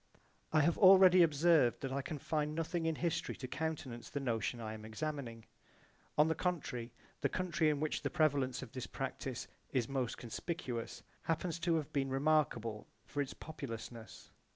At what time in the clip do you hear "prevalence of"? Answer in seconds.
8.09-8.71